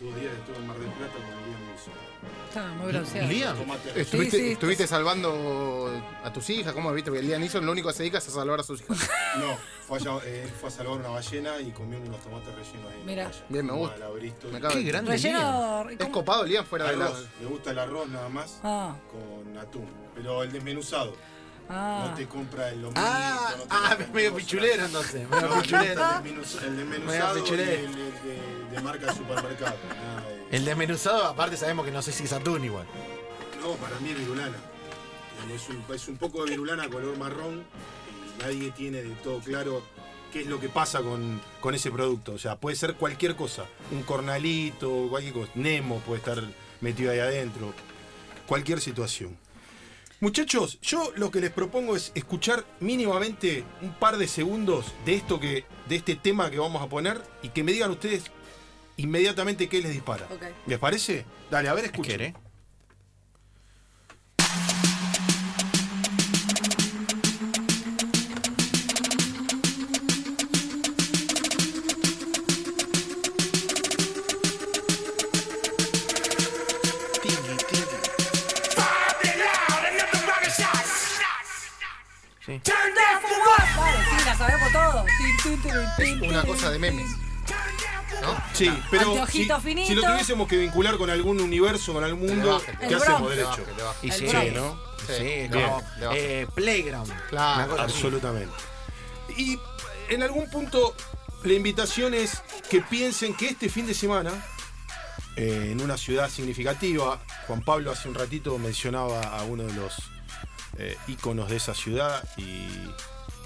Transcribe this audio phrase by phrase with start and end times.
[0.00, 1.92] dos días estuve en Mar del Plata con Liam Neeson.
[2.48, 3.28] Está muy bronceado.
[3.28, 4.00] Liam, Tomate.
[4.00, 4.52] ¿estuviste, Sí, sí.
[4.52, 5.92] estuviste salvando
[6.24, 6.72] a tus hijas?
[6.72, 7.10] ¿Cómo viste?
[7.10, 8.98] Porque Liam Neeson lo único que se dedica es a salvar a sus hijas.
[9.36, 9.56] No,
[9.86, 12.94] fue eh, fue a salvar una ballena y comió unos tomates rellenos ahí.
[12.94, 13.24] en la Mira.
[13.28, 13.44] playa.
[13.50, 14.08] Bien, me Como gusta.
[14.08, 14.52] Bristol.
[14.52, 15.10] Me Qué de- grande.
[15.12, 15.90] Relleno.
[15.90, 16.12] Es ¿cómo?
[16.12, 17.04] copado Liam fuera de la...
[17.06, 19.86] Arroz, le gusta el arroz nada más Ah, con atún.
[20.14, 21.14] Pero el desmenuzado.
[21.68, 22.06] ah.
[22.08, 23.00] No te compra el lomito.
[23.04, 24.44] Ah, no te ah, compra medio cosas.
[24.46, 25.28] pichulero entonces.
[25.28, 25.92] No, Medio no, pichulero.
[25.92, 27.70] el desmenuza- el desmenuzado Medio y pichulero.
[27.72, 29.76] el, el de, de marca de supermercado.
[29.88, 32.86] Nada de- El desmenuzado, aparte sabemos que no sé si es atún igual.
[33.60, 34.56] No, para mí es virulana.
[35.54, 37.62] Es un, es un poco de virulana color marrón
[38.38, 39.82] y nadie tiene de todo claro
[40.32, 42.32] qué es lo que pasa con, con ese producto.
[42.32, 43.64] O sea, puede ser cualquier cosa.
[43.92, 45.50] Un cornalito, cualquier cosa.
[45.54, 46.42] Nemo puede estar
[46.80, 47.72] metido ahí adentro.
[48.46, 49.36] Cualquier situación.
[50.20, 55.38] Muchachos, yo lo que les propongo es escuchar mínimamente un par de segundos de esto
[55.38, 58.24] que, de este tema que vamos a poner y que me digan ustedes
[58.96, 60.26] inmediatamente qué les dispara.
[60.66, 61.24] ¿Les parece?
[61.50, 62.16] Dale, a ver, escuchen.
[62.16, 62.34] ¿Quiere?
[82.44, 82.60] Sí.
[83.76, 85.04] Vale, sí, la sabemos todos.
[85.18, 87.25] Tin, tin, tin, tin, tin, Una tin, cosa de memes.
[88.64, 88.74] ¿No?
[88.74, 89.88] Sí, pero si, Anteojito finito.
[89.88, 93.20] si lo tuviésemos que vincular con algún universo, con algún mundo, baje, ¿qué el hacemos,
[93.22, 93.36] Bronx.
[93.36, 93.64] derecho?
[94.02, 94.52] Y sí, Bronx.
[94.54, 94.78] ¿no?
[95.06, 95.82] Sí, Sí, como
[96.14, 97.12] eh, Playground.
[97.28, 97.56] Claro.
[97.56, 97.92] Una cosa así.
[97.94, 98.54] Absolutamente.
[99.36, 99.58] Y
[100.08, 100.94] en algún punto,
[101.44, 104.32] la invitación es que piensen que este fin de semana,
[105.36, 109.94] eh, en una ciudad significativa, Juan Pablo hace un ratito mencionaba a uno de los
[110.78, 112.68] eh, íconos de esa ciudad y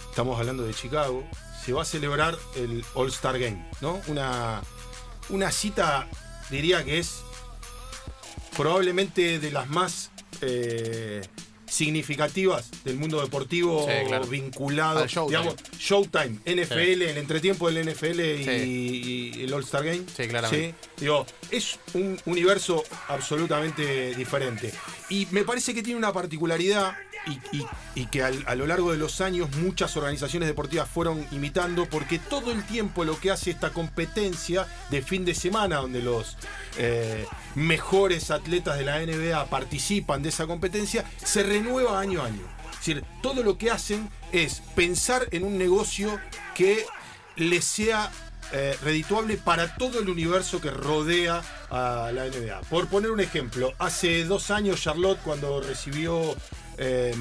[0.09, 1.25] estamos hablando de Chicago,
[1.65, 4.01] se va a celebrar el All Star Game, ¿no?
[4.07, 4.63] Una,
[5.29, 6.09] una cita,
[6.51, 7.23] diría que es
[8.57, 10.11] probablemente de las más
[10.43, 11.23] eh,
[11.67, 14.27] significativas del mundo deportivo Sí, claro.
[14.27, 15.39] vinculado, Al Showtime.
[15.39, 19.33] digamos, Showtime, NFL, el entretiempo del NFL y, Sí.
[19.37, 20.03] y el All Star Game.
[20.17, 20.75] Sí, claramente.
[20.81, 24.73] Sí, Digo, es un universo absolutamente diferente.
[25.11, 26.97] Y me parece que tiene una particularidad
[27.27, 32.51] y, que a lo largo de los años muchas organizaciones deportivas fueron imitando porque todo
[32.51, 36.37] el tiempo lo que hace esta competencia de fin de semana donde los
[36.79, 42.43] eh, mejores atletas de la NBA participan de esa competencia se renueva año a año.
[42.73, 46.19] Es decir, todo lo que hacen es pensar en un negocio
[46.55, 46.87] que
[47.37, 48.11] les sea
[48.53, 52.63] eh, redituable para todo el universo que rodea a la NBA.
[52.63, 56.35] Por poner un ejemplo, hace dos años Charlotte cuando recibió
[56.81, 57.15] eh,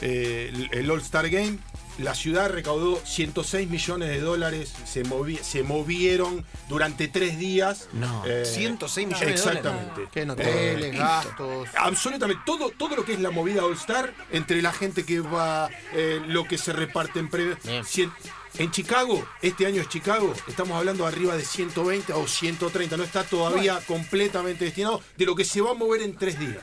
[0.00, 1.58] eh, el- All-Star Game,
[1.98, 7.88] la ciudad recaudó 106 millones de dólares, se, movi- se movieron durante tres días.
[7.92, 9.64] No, Eh, 106 millones de dólares.
[9.64, 10.10] Exactamente.
[10.12, 11.68] Que en hoteles, gastos.
[11.76, 15.68] Absolutamente, todo, todo lo que es la movida All Star, entre la gente que va,
[15.92, 17.58] eh, lo que se reparte en premios.
[18.58, 23.24] En Chicago, este año es Chicago, estamos hablando arriba de 120 o 130, no está
[23.24, 26.58] todavía completamente destinado de lo que se va a mover en tres días.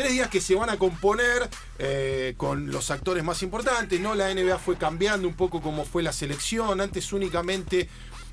[0.00, 1.46] Tres días que se van a componer
[1.78, 4.14] eh, con los actores más importantes, ¿no?
[4.14, 6.80] La NBA fue cambiando un poco como fue la selección.
[6.80, 7.86] Antes únicamente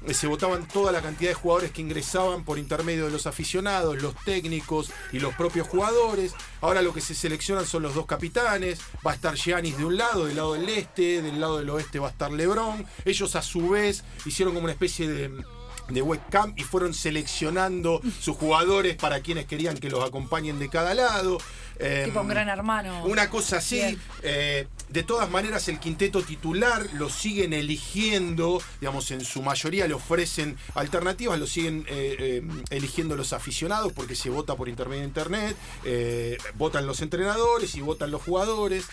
[0.05, 4.01] eh, se votaban toda la cantidad de jugadores que ingresaban por intermedio de los aficionados,
[4.01, 6.35] los técnicos y los propios jugadores.
[6.61, 8.79] Ahora lo que se seleccionan son los dos capitanes.
[9.05, 11.99] Va a estar Giannis de un lado, del lado del este, del lado del oeste
[11.99, 12.85] va a estar LeBron.
[13.03, 15.43] Ellos a su vez hicieron como una especie de
[15.89, 20.93] de webcam y fueron seleccionando sus jugadores para quienes querían que los acompañen de cada
[20.93, 21.37] lado.
[21.79, 23.03] Em, Tipo un gran hermano.
[23.05, 23.97] una cosa así.
[24.23, 29.93] Eh, de todas maneras, el quinteto titular lo siguen eligiendo, digamos, en su mayoría le
[29.93, 35.07] ofrecen alternativas, lo siguen eh, eh, eligiendo los aficionados porque se vota por intermedio de
[35.07, 38.85] internet, eh, votan los entrenadores y votan los jugadores.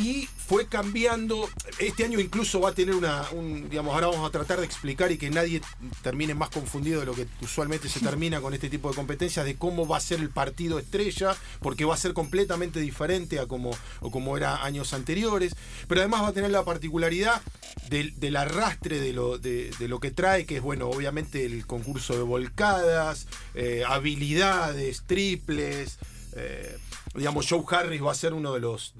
[0.00, 1.48] Y fue cambiando.
[1.78, 5.12] Este año incluso va a tener una, un, digamos, ahora vamos a tratar de explicar
[5.12, 5.60] y que nadie
[6.02, 9.56] termine más confundido de lo que usualmente se termina con este tipo de competencias, de
[9.56, 13.70] cómo va a ser el partido estrella, porque va a ser completamente diferente a como,
[14.00, 15.54] o como era años anteriores,
[15.86, 17.42] pero además va a tener la particularidad
[17.88, 22.22] del, arrastre de lo, de, lo que trae, que es, bueno, obviamente el concurso de
[22.22, 25.98] volcadas, eh, habilidades, triples.
[26.34, 26.78] eh,
[27.14, 28.94] digamos, Joe Harris va a ser uno de los,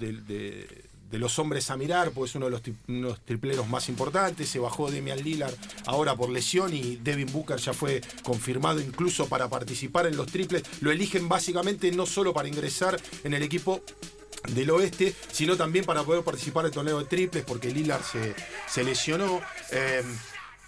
[1.11, 2.51] de los hombres a mirar, pues es uno de
[2.87, 4.49] los, tripleros más importantes.
[4.49, 5.53] Se bajó Demian Lillard
[5.85, 10.63] ahora por lesión y Devin Booker ya fue confirmado incluso para participar en los triples.
[10.81, 13.81] Lo eligen básicamente no solo para ingresar en el equipo
[14.53, 18.33] del oeste, sino también para poder participar en el torneo de triples, porque Lillard se,
[18.67, 19.41] se lesionó.
[19.71, 20.03] Eh,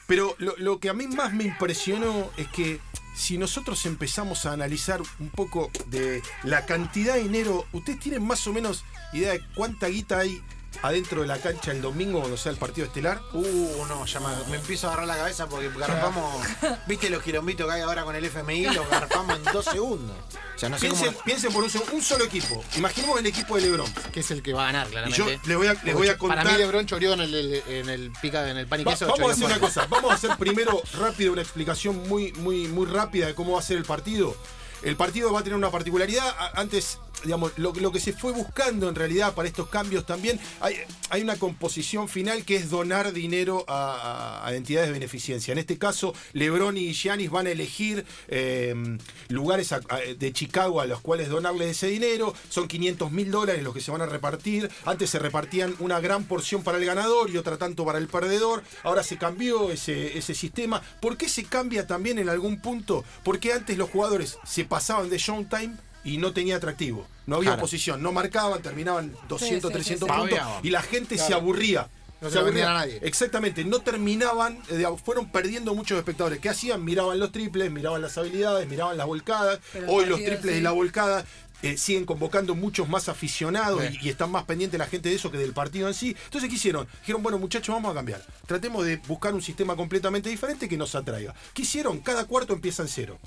[0.05, 2.79] Pero lo, lo que a mí más me impresionó es que
[3.13, 8.45] si nosotros empezamos a analizar un poco de la cantidad de dinero, ¿ustedes tienen más
[8.47, 8.83] o menos
[9.13, 10.41] idea de cuánta guita hay
[10.81, 13.21] adentro de la cancha el domingo cuando sea el partido estelar?
[13.33, 16.45] Uh, no, ya me, me empiezo a agarrar la cabeza porque garpamos.
[16.87, 18.65] ¿Viste los quilombitos que hay ahora con el FMI?
[18.65, 20.15] Los garpamos en dos segundos.
[20.55, 21.23] O sea, no sé Piensen, cómo.
[21.25, 22.63] piensen por un, solo equipo.
[22.77, 23.91] Imaginemos el equipo de Lebron.
[24.11, 25.17] Que es el que va a ganar, Y claramente.
[25.17, 26.39] yo les voy a, les voy a contar.
[26.39, 29.07] Para mí Lebron choreó en el, en el pica, en el pan y Va- queso.
[29.07, 32.85] vamos a hacer una cosa, vamos a hacer primero rápido una explicación muy, muy, muy
[32.85, 34.35] rápida de cómo va a ser el partido.
[34.83, 36.25] El partido va a tener una particularidad.
[36.55, 40.77] Antes, digamos, lo, que se fue buscando en realidad para estos cambios también, hay,
[41.09, 45.51] hay una composición final que es donar dinero a, entidades de beneficencia.
[45.51, 48.97] En este caso, Lebron y Giannis van a elegir eh,
[49.29, 49.73] lugares
[50.17, 52.33] de Chicago a los cuales donarles ese dinero.
[52.49, 54.69] Son 500 mil dólares los que se van a repartir.
[54.85, 58.63] Antes se repartían una gran porción para el ganador y otra tanto para el perdedor.
[58.83, 60.81] Ahora se cambió ese, ese sistema.
[61.01, 63.03] ¿Por qué se cambia también en algún punto?
[63.23, 67.07] Porque antes los jugadores se pasaban de showtime y no tenía atractivo.
[67.25, 67.61] No había Claro.
[67.61, 70.21] oposición, no marcaban, terminaban 200, Sí, sí, 300 sí, sí.
[70.21, 71.87] puntos y la gente se aburría.
[72.21, 72.99] No se vendían a nadie.
[73.01, 76.39] Exactamente, no terminaban, eh, digamos, fueron perdiendo muchos espectadores.
[76.39, 76.83] ¿Qué hacían?
[76.85, 79.59] Miraban los triples, miraban las habilidades, miraban las volcadas.
[79.73, 80.59] Pero Hoy los triples sí.
[80.59, 81.25] y la volcada
[81.63, 83.97] eh, siguen convocando muchos más aficionados Sí.
[84.01, 86.15] y, y están más pendientes la gente de eso que del partido en sí.
[86.25, 86.87] Entonces, ¿qué hicieron?
[87.01, 88.25] Dijeron, bueno, muchachos, vamos a cambiar.
[88.47, 91.33] Tratemos de buscar un sistema completamente diferente que nos atraiga.
[91.53, 91.99] ¿Qué hicieron?
[91.99, 93.19] Cada cuarto empieza en cero.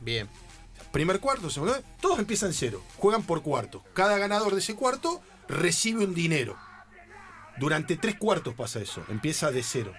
[0.00, 0.28] Bien.
[0.92, 2.82] Primer cuarto, segundo, todos empiezan cero.
[2.96, 3.84] Juegan por cuarto.
[3.92, 6.56] Cada ganador de ese cuarto recibe un dinero.
[7.58, 9.04] Durante tres cuartos pasa eso.
[9.08, 9.92] Empieza de cero.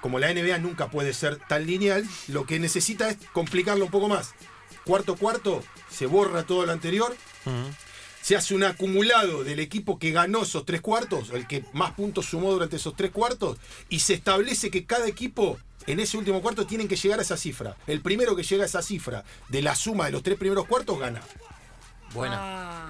[0.00, 4.08] Como la NBA nunca puede ser tan lineal, lo que necesita es complicarlo un poco
[4.08, 4.34] más.
[4.84, 7.14] Cuarto cuarto, se borra todo lo anterior.
[8.22, 12.26] Se hace un acumulado del equipo que ganó esos tres cuartos, el que más puntos
[12.26, 13.58] sumó durante esos tres cuartos,
[13.88, 17.36] y se establece que cada equipo en ese último cuarto tienen que llegar a esa
[17.36, 17.76] cifra.
[17.86, 20.98] El primero que llega a esa cifra de la suma de los tres primeros cuartos
[20.98, 21.22] gana.
[22.12, 22.36] Buena.
[22.38, 22.80] Ah,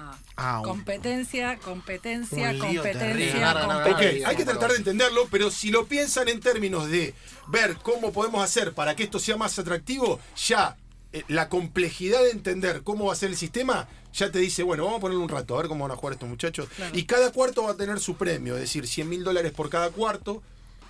[0.43, 4.27] Ah, competencia, competencia, competencia, competencia.
[4.27, 7.13] hay que tratar de entenderlo, pero si lo piensan en términos de
[7.47, 10.77] ver cómo podemos hacer para que esto sea más atractivo, ya
[11.13, 14.85] eh, la complejidad de entender cómo va a ser el sistema, ya te dice, bueno,
[14.85, 16.67] vamos a ponerle un rato, a ver cómo van a jugar estos muchachos.
[16.75, 16.97] Claro.
[16.97, 19.89] Y cada cuarto va a tener su premio, es decir, 100 mil dólares por cada
[19.89, 20.41] cuarto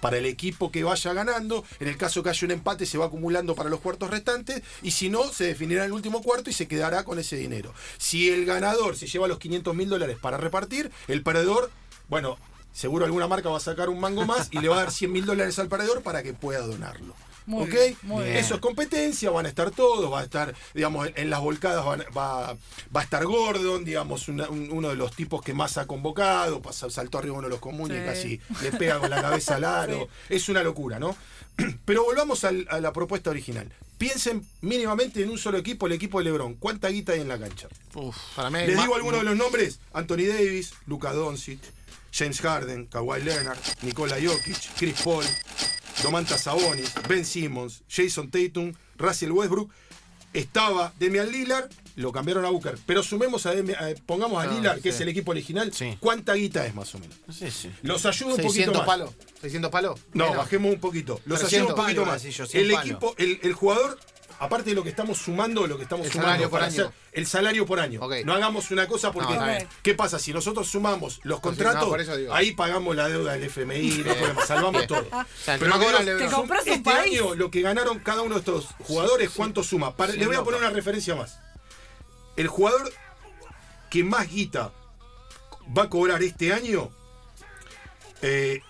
[0.01, 1.63] para el equipo que vaya ganando.
[1.79, 4.62] En el caso que haya un empate, se va acumulando para los cuartos restantes.
[4.81, 7.73] Y si no, se definirá el último cuarto y se quedará con ese dinero.
[7.97, 11.71] Si el ganador se lleva los 500 mil dólares para repartir, el perdedor,
[12.09, 12.38] bueno,
[12.74, 15.12] seguro alguna marca va a sacar un mango más y le va a dar 100
[15.12, 17.13] mil dólares al perdedor para que pueda donarlo.
[17.45, 17.69] Muy ¿Ok?
[17.71, 18.38] bien, muy bien.
[18.38, 22.05] Eso es competencia, van a estar todos, va a estar, digamos, en las volcadas van-
[22.15, 22.53] va,
[22.95, 26.61] va a estar Gordon, digamos, una- un- uno de los tipos que más ha convocado,
[26.61, 28.38] pasa- saltó arriba uno de los comunes y Sí.
[28.39, 30.07] casi le pega con la cabeza al aro.
[30.29, 31.15] Es una locura, ¿no?
[31.85, 33.71] Pero volvamos al- a la propuesta original.
[33.97, 36.55] Piensen mínimamente en un solo equipo, el equipo de Lebron.
[36.55, 37.67] ¿Cuánta guita hay en la cancha?
[37.93, 41.59] Uf, para mí hay Les digo algunos de los nombres: Anthony Davis, Luka Doncic,
[42.11, 45.23] James Harden, Kawhi Leonard, Nikola Jokic, Chris Paul,
[46.01, 49.71] Domantas Sabonis, Ben Simmons, Jason Tatum, Russell Westbrook.
[50.33, 52.77] Estaba Demian Lillard, lo cambiaron a Booker.
[52.86, 54.89] Pero sumemos a, Demi- a- pongamos a Ah, Lillard, que sí.
[54.95, 55.74] es el equipo original.
[55.74, 55.98] Sí.
[56.00, 57.18] ¿Cuánta guita es más o menos?
[57.38, 57.69] Sí, sí.
[57.81, 58.86] Los ayudo un poquito 600 más.
[58.88, 59.09] palos.
[59.42, 60.00] 600 palos.
[60.13, 60.38] No, Menos.
[60.38, 61.19] bajemos un poquito.
[61.25, 62.15] Los 300 ayudo un poquito más.
[62.15, 64.00] así yo, 100 el equipo, el, el jugador,
[64.41, 66.81] aparte de lo que estamos sumando, lo que estamos El sumando salario por para año.
[66.88, 68.01] hacer el salario por año.
[68.25, 69.36] No hagamos una cosa porque.
[69.36, 69.45] No.
[69.83, 70.17] ¿Qué pasa?
[70.17, 74.45] Si nosotros sumamos los sí, contratos, no, ahí pagamos la deuda del FMI, no podemos,
[74.48, 74.88] salvamos Bien.
[74.88, 75.07] todo.
[75.12, 77.19] O sea, el Pero un este país.
[77.21, 79.95] año lo que ganaron cada uno de estos jugadores, ¿cuánto suma?
[79.95, 81.39] Para- les voy a poner una referencia más.
[82.36, 82.91] El jugador
[83.91, 84.71] que más guita
[85.77, 86.89] va a cobrar este año
[88.24, 88.62] eh,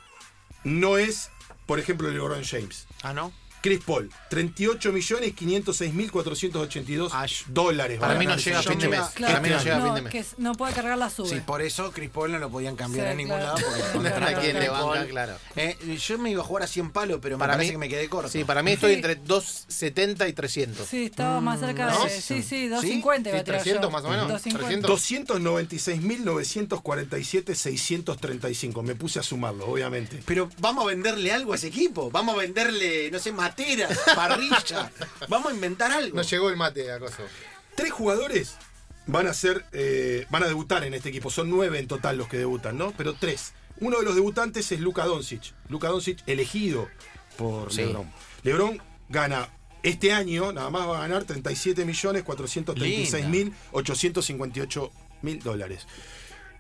[0.64, 1.30] no es,
[1.66, 2.88] por ejemplo, LeBron James.
[3.04, 3.32] Ah, ¿no?
[3.62, 8.00] Chris Paul, 38 millones 506 mil 482 Ah, yo- dólares.
[8.00, 9.02] Para mí no llega a fin de mes.
[9.14, 10.12] Claro, Para mí no llega a fin no, de mes.
[10.12, 11.30] que no puede cargar la sube.
[11.30, 13.58] Sí, por eso Chris Paul no lo podían cambiar Sí, a ningún claro.
[13.60, 13.68] lado.
[13.94, 15.06] Porque No, no, de ¿quién Chris le banca?
[15.08, 15.38] Claro.
[15.56, 17.78] Eh, yo me iba a jugar a 100 palos, pero me Para parece mí- que
[17.78, 18.30] me quedé corto.
[18.30, 18.96] Sí, para mí estoy Sí.
[18.96, 20.88] entre 270 y 300.
[20.88, 22.04] Sí, estaba más cerca ¿no?
[22.06, 22.10] de.
[22.10, 23.92] Sí, sí, 250 iba a Sí, tirar 300 yo.
[23.92, 24.88] más o menos, 250.
[24.88, 28.82] 296.947, 635.
[28.84, 30.22] Me puse a sumarlo, obviamente.
[30.26, 32.10] Pero vamos a venderle algo a ese equipo.
[32.12, 33.32] Vamos a venderle, no sé,
[34.16, 34.92] parrilla.
[35.28, 36.16] vamos a inventar algo.
[36.16, 37.24] No llegó el mate a coso.
[37.76, 38.56] Tres jugadores
[39.08, 41.30] van a ser, eh, van a debutar en este equipo.
[41.30, 42.92] Son nueve en total los que debutan, ¿no?
[42.98, 43.54] Pero tres.
[43.80, 45.54] Uno de los debutantes es Luka Doncic.
[45.70, 46.88] Luka Doncic elegido
[47.38, 47.82] por Sí.
[47.84, 48.12] LeBron.
[48.44, 49.50] LeBron gana
[49.84, 54.92] este año, nada más va a ganar 37 millones 436 mil 858
[55.24, 55.88] mil dólares.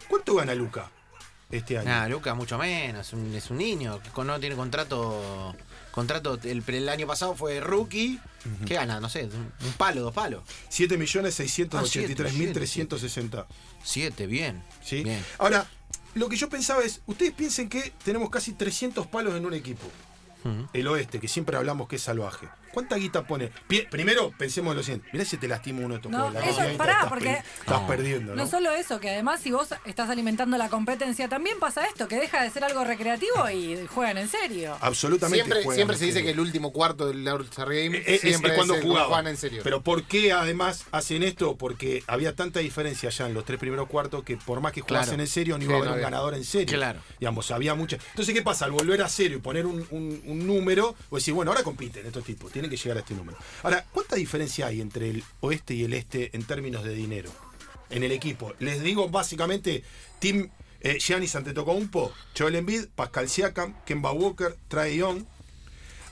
[0.07, 0.89] ¿Cuánto gana Luka?
[1.51, 1.89] este año?
[1.91, 5.53] Ah, Luca mucho menos, es un, es un niño, que no tiene contrato.
[5.91, 8.19] Contrato, el, el año pasado fue rookie.
[8.65, 8.99] ¿Qué gana?
[8.99, 10.43] No sé, un, un palo, dos palos.
[10.71, 13.45] 7.683.360.
[13.83, 14.63] Siete, bien.
[14.83, 15.03] ¿sí?
[15.03, 15.23] Bien.
[15.37, 15.67] Ahora,
[16.15, 19.87] lo que yo pensaba es, ustedes piensen que tenemos casi 300 palos en un equipo.
[20.73, 22.47] El oeste, que siempre hablamos que es salvaje.
[22.73, 23.51] ¿Cuánta guita pone?
[23.89, 25.09] Primero, pensemos en lo siguiente.
[25.11, 26.33] Mirá si te lastima uno de estos No, juegos.
[26.33, 27.87] La eso, guita pará, estás porque- Estás No.
[27.87, 28.43] perdiendo, ¿no?
[28.43, 32.15] No solo eso, que además si vos estás alimentando la competencia, también pasa esto, que
[32.17, 34.77] deja de ser algo recreativo y juegan en serio.
[34.81, 35.37] Absolutamente.
[35.43, 36.27] Siempre, juegan siempre en se dice serio.
[36.27, 39.07] que el último cuarto del All-Star Game Es, es- siempre es cuando jugaban.
[39.07, 39.61] juegan en serio.
[39.63, 41.55] Pero ¿por qué además hacen esto?
[41.57, 45.09] Porque había tanta diferencia ya en los tres primeros cuartos que por más que jugasen
[45.09, 45.21] Claro.
[45.23, 46.05] en serio, no Sí, iba a no haber un había.
[46.09, 46.77] ganador en serio.
[46.77, 46.99] Claro.
[47.19, 47.97] Digamos, había mucha.
[48.11, 48.65] Entonces, ¿qué pasa?
[48.65, 52.05] Al volver a cero y poner un, un- un número, o decir, bueno, ahora compiten
[52.05, 53.37] estos tipos, tienen que llegar a este número.
[53.63, 57.31] Ahora, ¿cuánta diferencia hay entre el oeste y el este en términos de dinero?
[57.89, 58.53] En el equipo.
[58.59, 59.83] Les digo básicamente,
[60.19, 60.49] Team
[60.81, 65.23] eh, Giannis Antetokounmpo, Joel Embiid, Pascal Siakam, Kemba Walker, Trae Young,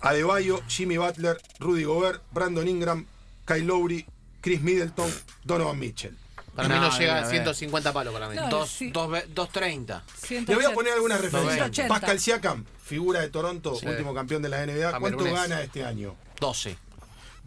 [0.01, 3.05] Adebayo, Jimmy Butler, Rudy Gobert, Brandon Ingram,
[3.45, 4.05] Kyle Lowry,
[4.41, 5.11] Chris Middleton,
[5.43, 6.15] Donovan Mitchell.
[6.55, 7.29] para mí no No, llega a a ver.
[7.31, 8.35] 150 palos para mí.
[8.35, 8.91] No, Dos, sí.
[8.91, 10.03] dos, ve- dos treinta.
[10.29, 11.55] Le voy a poner algunas referencias.
[11.57, 11.87] 180.
[11.87, 13.85] Pascal Siakam, figura de Toronto, Sí.
[13.87, 14.99] último campeón de la NBA.
[14.99, 16.15] ¿Cuánto gana este año?
[16.39, 16.77] Doce.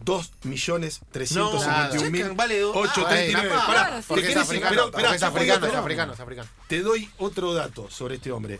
[0.03, 3.49] 2 millones No, 351 mil Siakam vale do- 839.
[3.53, 4.01] Ah, Pará, claro, sí.
[4.01, 6.19] ¿te Porque es africano, pero, porque esperá, es te doy africano, es otro- africano, es
[6.19, 6.49] africano.
[6.67, 8.59] Te doy otro dato sobre este hombre.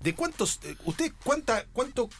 [0.00, 2.10] ¿De cuántos, eh, usted cuánta, cuánto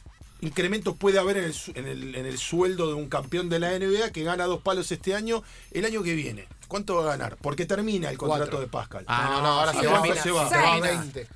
[0.41, 3.73] incremento puede haber en el, en, el, en el sueldo de un campeón de la
[3.79, 5.43] NBA que gana dos palos este año,
[5.73, 6.47] el año que viene?
[6.69, 7.37] ¿Cuánto va a ganar?
[7.43, 8.61] Porque termina el contrato Cuatro.
[8.61, 9.05] de Pascal.
[9.09, 10.99] Ah, no, no, ahora sí, se, ¿a va, se se va, se va a Seis.
[11.01, 11.29] 20.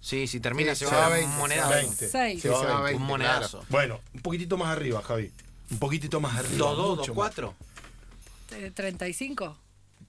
[0.00, 1.70] Sí, si termina Sí, se se va a a 20, un se monedazo.
[1.70, 2.08] va a 20.
[2.08, 2.34] Seis.
[2.34, 2.96] Sí, Se va se va a a 20.
[2.96, 3.64] Un 20, monedazo.
[3.70, 5.32] Bueno, un poquitito más arriba, Javi.
[5.70, 6.56] Un poquitito más arriba.
[6.58, 7.54] Dos, dos, dos, cuatro.
[8.50, 9.54] Eh, ¿35?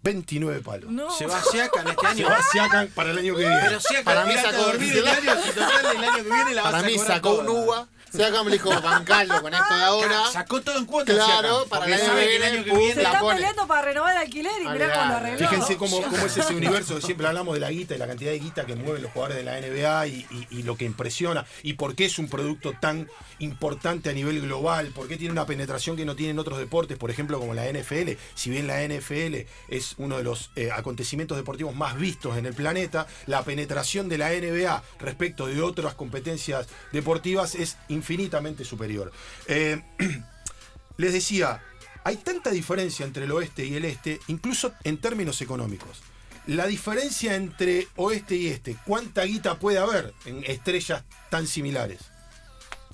[0.01, 0.91] 29 palos.
[0.91, 1.09] No.
[1.11, 2.27] Se va Siakam este Se año.
[2.29, 3.57] va Siakam para el año que viene.
[3.63, 6.53] Pero Siakam, Para mí sacó- a dormir el año, si total el año que viene
[6.55, 7.87] la vas Para a mí sacó un uva.
[8.15, 10.25] Siakam le dijo, bancalo con esto de ahora.
[10.31, 11.15] Sacó todo en cuotas.
[11.15, 13.35] Claro, Siakam, para año sabe que el año que pum, viene Se la está pone.
[13.35, 15.39] peleando para renovar el alquiler y mirá lo arregló.
[15.49, 17.01] Fíjense cómo, cómo es ese universo.
[17.01, 19.43] Siempre hablamos de la guita y la cantidad de guita que mueven los jugadores de
[19.43, 21.45] la NBA y, y- y lo que impresiona.
[21.63, 24.87] Y por qué es un producto tan importante a nivel global.
[24.95, 28.11] Por qué tiene una penetración que no tienen otros deportes, por ejemplo, como la NFL.
[28.35, 32.53] Si bien la NFL es uno de los eh, acontecimientos deportivos más vistos en el
[32.53, 39.11] planeta, la penetración de la NBA respecto de otras competencias deportivas es infinitamente superior.
[39.47, 39.81] Eh,
[40.97, 41.63] les decía,
[42.03, 46.01] hay tanta diferencia entre el oeste y el este, incluso en términos económicos.
[46.45, 51.99] La diferencia entre oeste y este, ¿cuánta guita puede haber en estrellas tan similares?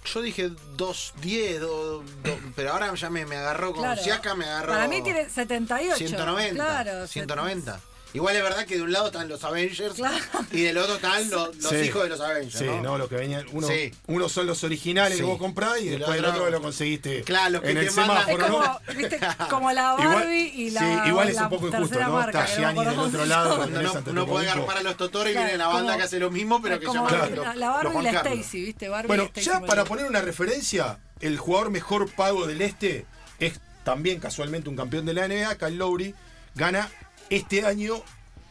[0.05, 4.01] Yo dije 2.10, do- do- pero ahora ya me, me agarró con Claro.
[4.01, 4.71] Siakam, me agarró.
[4.73, 5.97] Para mí tiene 78.
[5.97, 6.53] 190.
[6.63, 7.07] Claro.
[7.07, 7.79] 190.
[8.13, 10.15] Igual es verdad que de un lado están los Avengers Claro.
[10.51, 11.75] y del otro están los, los Sí.
[11.77, 12.57] hijos de los Avengers.
[12.57, 12.81] Sí, ¿no?
[12.81, 13.45] no, lo que venían.
[13.51, 13.91] Uno, Sí.
[14.07, 15.23] uno son los originales Sí.
[15.23, 17.69] que vos comprás y, Y después el el otro otro- lo conseguiste Claro, los que
[17.71, 18.79] en el te Es semáforo, como, ¿no?
[18.97, 19.19] ¿viste?
[19.49, 20.79] como la Igual- Barbie y la.
[21.03, 22.09] sí, igual es un poco injusto, ¿no?
[22.13, 25.45] marca, Está Gianni del otro se lado, No, no, agarpar a los Totoro y Claro,
[25.45, 27.43] viene la banda como- que hace lo mismo, pero que como llama Claro.
[27.43, 28.19] la, los Barbie y la.
[28.21, 28.89] Stacy, ¿viste?
[28.89, 33.05] Bueno, ya para poner una referencia, el jugador mejor pago del este
[33.39, 36.15] es también casualmente un campeón de la NBA, Kyle Lowry,
[36.55, 36.89] gana
[37.29, 38.01] este año,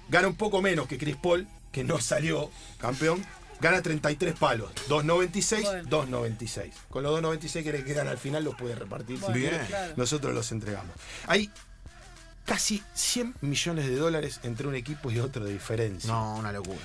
[0.09, 3.25] gana un poco menos que Chris Paul, que no salió campeón,
[3.61, 6.28] gana 33 palos, 2.96, Bueno.
[6.28, 6.71] 2.96.
[6.88, 9.95] Con los 2.96 que le quedan al final los puede repartir Bueno, claro.
[9.97, 10.95] nosotros los entregamos.
[11.26, 11.50] Hay
[12.45, 16.11] casi 100 millones de dólares entre un equipo y otro de diferencia.
[16.11, 16.78] No, una locura.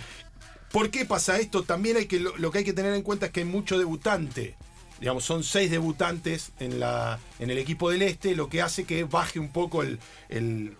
[0.71, 1.63] ¿Por qué pasa esto?
[1.63, 3.77] También hay que lo, lo que hay que tener en cuenta es que hay mucho
[3.77, 4.55] debutante.
[4.99, 9.03] Digamos, son seis debutantes en, la, en el equipo del este, lo que hace que
[9.03, 10.75] baje un poco el, el,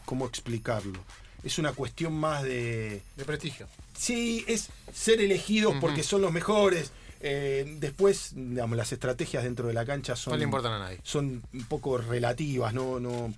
[0.06, 1.00] ¿cómo explicarlo?
[1.44, 3.01] Es una cuestión más de...
[3.16, 3.68] De prestigio.
[3.98, 6.92] Sí, es ser elegidos porque son los mejores.
[7.22, 11.00] Eh, después, digamos, las estrategias dentro de la cancha son, No le importan a nadie.
[11.04, 13.34] son un poco relativas, no, no,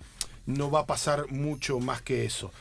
[0.52, 2.52] no va a pasar mucho más que eso.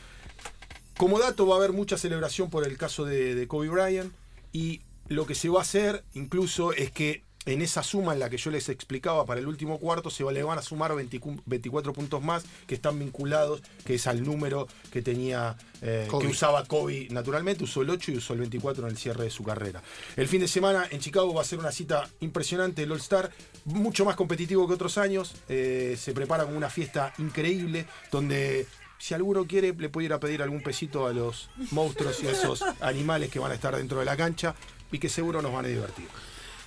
[0.97, 4.13] Como dato, va a haber mucha celebración por el caso de, Kobe Bryant
[4.53, 8.29] y lo que se va a hacer incluso es que en esa suma en la
[8.29, 11.93] que yo les explicaba para el último cuarto se le van a sumar 20 24
[11.93, 17.07] puntos más que están vinculados, que es al número que tenía, eh, que usaba Kobe
[17.09, 19.81] naturalmente, usó el 8 y usó el 24 en el cierre de su carrera.
[20.15, 23.31] El fin de semana en Chicago va a ser una cita impresionante, el All Star,
[23.65, 28.67] mucho más competitivo que otros años, eh, se prepara como una fiesta increíble donde
[28.99, 32.31] si alguno quiere, le puede ir a pedir algún pesito a los monstruos y a
[32.31, 34.53] esos animales que van a estar dentro de la cancha
[34.91, 36.07] y que seguro nos van a divertir.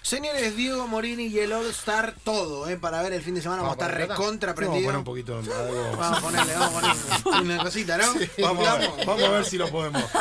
[0.08, 2.76] Señores, Diego Morini y el All Star, todo, ¿eh?
[2.76, 3.62] Para ver el fin de semana.
[3.62, 4.84] Vamos, a estar recontra Vamos a prendidos.
[4.84, 8.12] poner un poquito algo- Vamos a ponerle, vamos a ponerle una cosita, ¿no?
[8.42, 10.02] Vamos a, ver, vamos a ver si lo podemos.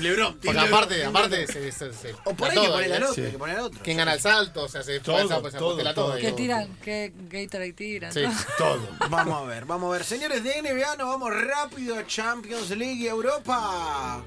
[0.00, 3.14] Lebrón, Porque aparte, aparte se, se, se- O por ahí todo, que poner al otro,
[3.14, 3.20] Sí.
[3.22, 3.80] hay que poner al otro.
[3.82, 4.62] ¿Quién gana el salto?
[4.64, 5.94] O sea, se Todo, esa todo, todo.
[5.94, 6.14] todo.
[6.14, 6.36] ¿Qué digo.
[6.36, 6.76] tiran?
[6.82, 8.12] ¿Qué Gatorade tiran?
[8.12, 8.22] Sí.
[8.58, 8.88] Todo.
[9.10, 10.04] Vamos a ver, vamos a ver.
[10.04, 14.22] Señores de NBA, nos vamos rápido a Champions League Europa.